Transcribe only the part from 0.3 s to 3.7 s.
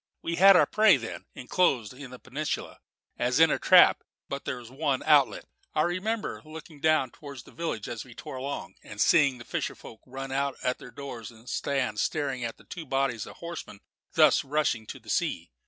had our prey, then, enclosed in that peninsula as in a